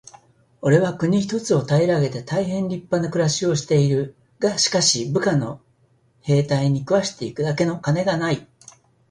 [0.63, 4.15] 「おれは国一つを平げて大へん立派な暮しをしている。
[4.39, 5.61] がしかし、部下の
[6.21, 8.47] 兵隊に食わして行くだけの金がない。」